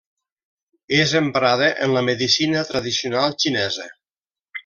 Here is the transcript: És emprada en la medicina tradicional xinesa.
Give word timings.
És 0.99 1.11
emprada 1.19 1.67
en 1.87 1.93
la 1.97 2.03
medicina 2.09 2.65
tradicional 2.71 3.39
xinesa. 3.45 3.87